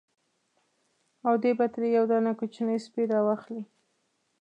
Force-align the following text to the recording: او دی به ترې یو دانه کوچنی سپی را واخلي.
او 1.27 1.33
دی 1.43 1.51
به 1.57 1.65
ترې 1.73 1.87
یو 1.97 2.05
دانه 2.11 2.31
کوچنی 2.39 2.77
سپی 2.85 3.03
را 3.11 3.19
واخلي. 3.27 3.61